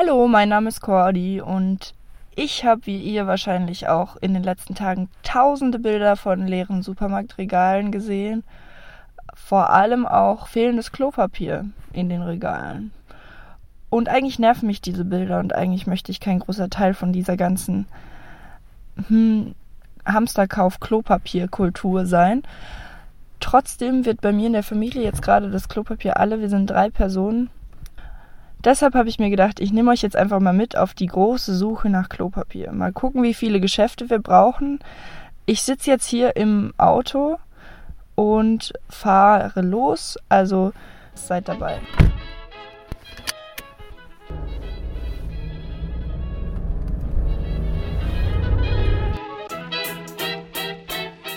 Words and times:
Hallo, 0.00 0.28
mein 0.28 0.50
Name 0.50 0.68
ist 0.68 0.80
Cordy 0.80 1.40
und 1.40 1.92
ich 2.36 2.64
habe, 2.64 2.86
wie 2.86 2.98
ihr 2.98 3.26
wahrscheinlich 3.26 3.88
auch 3.88 4.14
in 4.14 4.32
den 4.32 4.44
letzten 4.44 4.76
Tagen, 4.76 5.08
tausende 5.24 5.80
Bilder 5.80 6.14
von 6.14 6.46
leeren 6.46 6.82
Supermarktregalen 6.82 7.90
gesehen. 7.90 8.44
Vor 9.34 9.70
allem 9.70 10.06
auch 10.06 10.46
fehlendes 10.46 10.92
Klopapier 10.92 11.64
in 11.92 12.08
den 12.08 12.22
Regalen. 12.22 12.92
Und 13.90 14.08
eigentlich 14.08 14.38
nerven 14.38 14.68
mich 14.68 14.80
diese 14.80 15.04
Bilder 15.04 15.40
und 15.40 15.52
eigentlich 15.52 15.88
möchte 15.88 16.12
ich 16.12 16.20
kein 16.20 16.38
großer 16.38 16.70
Teil 16.70 16.94
von 16.94 17.12
dieser 17.12 17.36
ganzen 17.36 17.88
hm, 19.08 19.56
Hamsterkauf-Klopapierkultur 20.06 22.06
sein. 22.06 22.44
Trotzdem 23.40 24.04
wird 24.04 24.20
bei 24.20 24.30
mir 24.30 24.46
in 24.46 24.52
der 24.52 24.62
Familie 24.62 25.02
jetzt 25.02 25.22
gerade 25.22 25.50
das 25.50 25.68
Klopapier 25.68 26.18
alle, 26.18 26.40
wir 26.40 26.50
sind 26.50 26.70
drei 26.70 26.88
Personen. 26.88 27.50
Deshalb 28.64 28.94
habe 28.94 29.08
ich 29.08 29.20
mir 29.20 29.30
gedacht, 29.30 29.60
ich 29.60 29.72
nehme 29.72 29.92
euch 29.92 30.02
jetzt 30.02 30.16
einfach 30.16 30.40
mal 30.40 30.52
mit 30.52 30.76
auf 30.76 30.92
die 30.92 31.06
große 31.06 31.54
Suche 31.54 31.88
nach 31.88 32.08
Klopapier. 32.08 32.72
Mal 32.72 32.92
gucken, 32.92 33.22
wie 33.22 33.34
viele 33.34 33.60
Geschäfte 33.60 34.10
wir 34.10 34.18
brauchen. 34.18 34.80
Ich 35.46 35.62
sitze 35.62 35.90
jetzt 35.90 36.06
hier 36.06 36.34
im 36.34 36.74
Auto 36.76 37.38
und 38.16 38.72
fahre 38.88 39.60
los, 39.60 40.18
also 40.28 40.72
seid 41.14 41.46
dabei. 41.46 41.78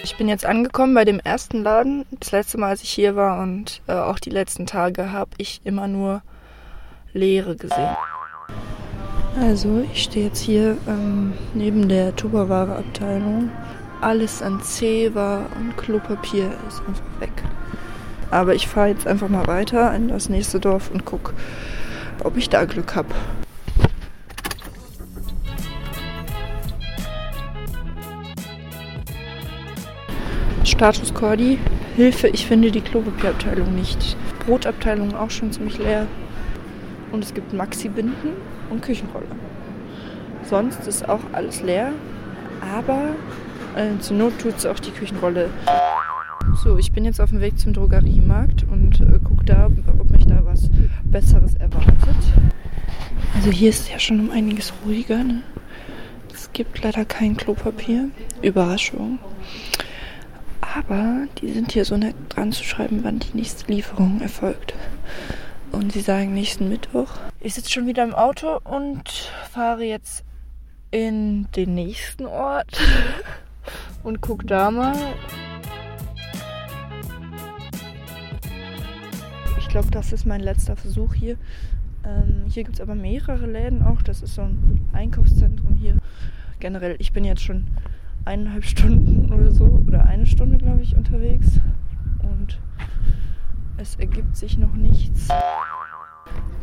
Ich 0.03 0.17
bin 0.17 0.27
jetzt 0.27 0.45
angekommen 0.45 0.95
bei 0.95 1.05
dem 1.05 1.19
ersten 1.19 1.61
Laden. 1.61 2.05
Das 2.19 2.31
letzte 2.31 2.57
Mal, 2.57 2.69
als 2.69 2.81
ich 2.81 2.89
hier 2.89 3.15
war 3.15 3.41
und 3.41 3.81
äh, 3.87 3.93
auch 3.93 4.17
die 4.17 4.31
letzten 4.31 4.65
Tage, 4.65 5.11
habe 5.11 5.31
ich 5.37 5.61
immer 5.63 5.87
nur 5.87 6.23
Leere 7.13 7.55
gesehen. 7.55 7.95
Also, 9.39 9.83
ich 9.93 10.03
stehe 10.03 10.27
jetzt 10.27 10.41
hier 10.41 10.77
ähm, 10.87 11.33
neben 11.53 11.87
der 11.87 12.15
Tupperware-Abteilung. 12.15 13.49
Alles 14.01 14.41
an 14.41 14.61
Zewa 14.61 15.45
und 15.59 15.77
Klopapier 15.77 16.51
ist 16.67 16.81
einfach 16.87 17.03
weg. 17.19 17.31
Aber 18.29 18.55
ich 18.55 18.67
fahre 18.67 18.89
jetzt 18.89 19.07
einfach 19.07 19.29
mal 19.29 19.47
weiter 19.47 19.93
in 19.93 20.07
das 20.07 20.29
nächste 20.29 20.59
Dorf 20.59 20.89
und 20.91 21.05
gucke, 21.05 21.33
ob 22.23 22.37
ich 22.37 22.49
da 22.49 22.65
Glück 22.65 22.95
habe. 22.95 23.09
Status 30.63 31.13
Cordi. 31.13 31.59
Hilfe, 31.95 32.27
ich 32.29 32.47
finde 32.47 32.71
die 32.71 32.81
Klopapierabteilung 32.81 33.75
nicht. 33.75 34.17
Brotabteilung 34.45 35.15
auch 35.15 35.29
schon 35.29 35.51
ziemlich 35.51 35.77
leer. 35.77 36.07
Und 37.11 37.23
es 37.23 37.33
gibt 37.33 37.53
Maxi-Binden 37.53 38.31
und 38.69 38.81
Küchenrolle. 38.81 39.27
Sonst 40.49 40.87
ist 40.87 41.07
auch 41.07 41.21
alles 41.33 41.61
leer. 41.61 41.91
Aber 42.75 43.15
äh, 43.75 43.99
zur 43.99 44.17
Not 44.17 44.39
tut 44.39 44.57
es 44.57 44.65
auch 44.65 44.79
die 44.79 44.91
Küchenrolle. 44.91 45.49
So, 46.63 46.77
ich 46.77 46.91
bin 46.91 47.05
jetzt 47.05 47.19
auf 47.19 47.29
dem 47.29 47.41
Weg 47.41 47.57
zum 47.59 47.73
Drogeriemarkt 47.73 48.65
und 48.69 48.99
äh, 48.99 49.19
gucke 49.23 49.45
da, 49.45 49.69
ob 49.99 50.11
mich 50.11 50.25
da 50.25 50.41
was 50.45 50.69
Besseres 51.03 51.55
erwartet. 51.55 52.15
Also 53.35 53.51
hier 53.51 53.69
ist 53.69 53.83
es 53.83 53.91
ja 53.91 53.99
schon 53.99 54.19
um 54.19 54.31
einiges 54.31 54.73
ruhiger. 54.85 55.23
Ne? 55.23 55.41
Es 56.33 56.51
gibt 56.53 56.83
leider 56.83 57.05
kein 57.05 57.37
Klopapier. 57.37 58.09
Überraschung. 58.41 59.19
Aber 60.61 61.27
die 61.41 61.51
sind 61.51 61.71
hier 61.71 61.85
so 61.85 61.97
nett 61.97 62.15
dran 62.29 62.51
zu 62.51 62.63
schreiben, 62.63 62.99
wann 63.03 63.19
die 63.19 63.35
nächste 63.35 63.71
Lieferung 63.71 64.21
erfolgt. 64.21 64.73
Und 65.81 65.91
sie 65.91 66.01
sagen 66.01 66.35
nächsten 66.35 66.69
Mittwoch. 66.69 67.09
Ich 67.39 67.55
sitze 67.55 67.71
schon 67.71 67.87
wieder 67.87 68.03
im 68.03 68.13
Auto 68.13 68.59
und 68.63 69.09
fahre 69.49 69.83
jetzt 69.83 70.23
in 70.91 71.47
den 71.55 71.73
nächsten 71.73 72.27
Ort 72.27 72.79
und 74.03 74.21
guck 74.21 74.45
da 74.45 74.69
mal. 74.69 74.95
Ich 79.57 79.67
glaube, 79.69 79.89
das 79.89 80.13
ist 80.13 80.27
mein 80.27 80.41
letzter 80.41 80.75
Versuch 80.75 81.15
hier. 81.15 81.35
Ähm, 82.05 82.43
hier 82.47 82.63
gibt 82.63 82.75
es 82.75 82.81
aber 82.81 82.93
mehrere 82.93 83.47
Läden 83.47 83.81
auch. 83.81 84.03
Das 84.03 84.21
ist 84.21 84.35
so 84.35 84.43
ein 84.43 84.87
Einkaufszentrum 84.93 85.77
hier. 85.77 85.97
Generell, 86.59 86.95
ich 86.99 87.11
bin 87.11 87.23
jetzt 87.23 87.41
schon 87.41 87.65
eineinhalb 88.25 88.65
Stunden 88.65 89.33
oder 89.33 89.49
so, 89.49 89.65
oder 89.87 90.05
eine 90.05 90.27
Stunde, 90.27 90.59
glaube 90.59 90.83
ich, 90.83 90.95
unterwegs. 90.95 91.59
Und 92.21 92.59
es 93.77 93.95
ergibt 93.95 94.37
sich 94.37 94.59
noch 94.59 94.75
nichts. 94.75 95.27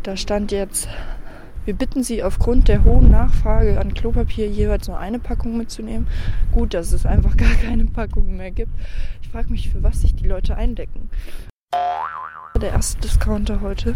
Da 0.03 0.17
stand 0.17 0.53
jetzt, 0.53 0.89
wir 1.65 1.75
bitten 1.75 2.03
Sie 2.03 2.23
aufgrund 2.23 2.69
der 2.69 2.85
hohen 2.85 3.11
Nachfrage 3.11 3.79
an 3.79 3.93
Klopapier 3.93 4.49
jeweils 4.49 4.89
nur 4.89 4.99
eine 4.99 5.19
Packung 5.19 5.59
mitzunehmen. 5.59 6.07
Gut, 6.51 6.73
dass 6.73 6.93
es 6.93 7.05
einfach 7.05 7.37
gar 7.37 7.53
keine 7.63 7.85
Packungen 7.85 8.37
mehr 8.37 8.51
gibt. 8.51 8.73
Ich 9.21 9.29
frage 9.29 9.51
mich, 9.51 9.69
für 9.69 9.83
was 9.83 10.01
sich 10.01 10.15
die 10.15 10.27
Leute 10.27 10.57
eindecken. 10.57 11.11
Der 12.61 12.71
erste 12.71 13.01
Discounter 13.01 13.61
heute. 13.61 13.95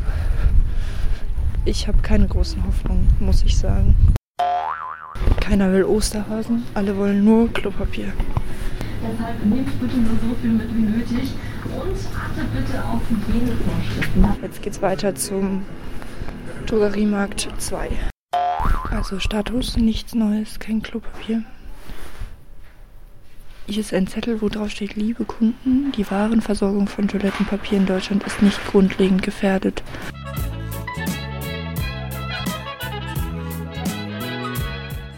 Ich 1.65 1.89
habe 1.89 1.99
keine 2.03 2.27
großen 2.27 2.63
Hoffnungen, 2.67 3.09
muss 3.21 3.43
ich 3.43 3.57
sagen. 3.57 3.97
Keiner 5.41 5.73
will 5.73 5.85
Osterhasen, 5.85 6.65
alle 6.75 6.97
wollen 6.97 7.25
nur 7.25 7.53
Klopapier. 7.53 8.13
Deshalb 9.03 9.45
nehmt 9.45 9.81
bitte 9.81 9.97
nur 9.97 10.17
so 10.21 10.35
viel 10.41 10.51
mit 10.51 10.75
wie 10.77 10.83
nötig 10.83 11.33
und 11.65 11.97
achtet 12.17 12.55
bitte 12.55 12.85
auf 12.85 13.01
Hygienevorschriften. 13.11 14.27
Jetzt 14.43 14.63
geht's 14.63 14.81
weiter 14.81 15.15
zum 15.15 15.65
Drogeriemarkt 16.67 17.49
2. 17.59 17.91
Also 18.91 19.19
Status, 19.19 19.77
nichts 19.77 20.15
Neues, 20.15 20.61
kein 20.61 20.83
Klopapier. 20.83 21.43
Hier 23.67 23.81
ist 23.81 23.95
ein 23.95 24.07
Zettel, 24.07 24.43
wo 24.43 24.49
drauf 24.49 24.71
steht, 24.71 24.97
liebe 24.97 25.25
Kunden, 25.25 25.93
die 25.93 26.09
Warenversorgung 26.11 26.89
von 26.89 27.09
Toilettenpapier 27.09 27.79
in 27.79 27.87
Deutschland 27.87 28.25
ist 28.25 28.43
nicht 28.43 28.65
grundlegend 28.67 29.23
gefährdet. 29.23 29.83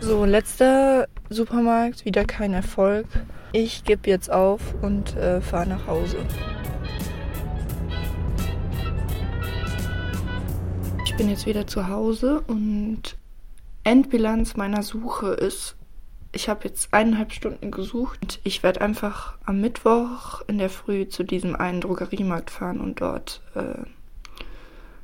So, 0.06 0.26
letzter 0.26 1.08
Supermarkt, 1.30 2.04
wieder 2.04 2.26
kein 2.26 2.52
Erfolg. 2.52 3.06
Ich 3.52 3.84
gebe 3.84 4.10
jetzt 4.10 4.30
auf 4.30 4.60
und 4.82 5.16
äh, 5.16 5.40
fahre 5.40 5.66
nach 5.66 5.86
Hause. 5.86 6.18
Ich 11.06 11.16
bin 11.16 11.30
jetzt 11.30 11.46
wieder 11.46 11.66
zu 11.66 11.88
Hause 11.88 12.42
und 12.46 13.16
Endbilanz 13.82 14.56
meiner 14.56 14.82
Suche 14.82 15.28
ist, 15.28 15.74
ich 16.32 16.50
habe 16.50 16.68
jetzt 16.68 16.92
eineinhalb 16.92 17.32
Stunden 17.32 17.70
gesucht 17.70 18.18
und 18.20 18.40
ich 18.44 18.62
werde 18.62 18.82
einfach 18.82 19.38
am 19.46 19.62
Mittwoch 19.62 20.42
in 20.48 20.58
der 20.58 20.68
Früh 20.68 21.08
zu 21.08 21.22
diesem 21.22 21.56
einen 21.56 21.80
Drogeriemarkt 21.80 22.50
fahren 22.50 22.82
und 22.82 23.00
dort 23.00 23.40
äh, 23.54 23.86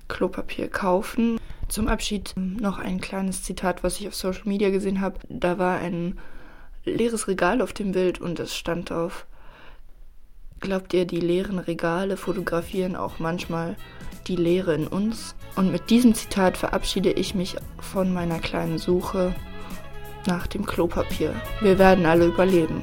Klopapier 0.09 0.69
kaufen. 0.69 1.41
Zum 1.71 1.87
Abschied 1.87 2.35
noch 2.37 2.81
ein 2.81 3.01
kleines 3.01 3.45
Zitat, 3.45 3.85
was 3.85 4.01
ich 4.01 4.09
auf 4.09 4.17
Social 4.17 4.43
Media 4.45 4.71
gesehen 4.71 5.01
habe. 5.01 5.21
Da 5.29 5.57
war 5.57 5.79
ein 5.79 6.19
leeres 6.85 7.29
Regal 7.29 7.63
auf 7.63 7.73
dem 7.73 7.93
Bild 7.93 8.21
und 8.21 8.41
es 8.41 8.57
stand 8.57 8.91
auf, 8.91 9.25
glaubt 10.59 10.93
ihr, 10.95 11.05
die 11.05 11.21
leeren 11.21 11.61
Regale 11.61 12.17
fotografieren 12.17 12.97
auch 12.97 13.21
manchmal 13.21 13.77
die 14.27 14.35
Leere 14.35 14.75
in 14.75 14.89
uns? 14.89 15.37
Und 15.55 15.71
mit 15.71 15.91
diesem 15.91 16.13
Zitat 16.13 16.57
verabschiede 16.57 17.13
ich 17.13 17.37
mich 17.37 17.55
von 17.79 18.13
meiner 18.13 18.41
kleinen 18.41 18.79
Suche 18.79 19.33
nach 20.27 20.49
dem 20.49 20.67
Klopapier. 20.67 21.33
Wir 21.61 21.79
werden 21.79 22.05
alle 22.05 22.27
überleben. 22.27 22.83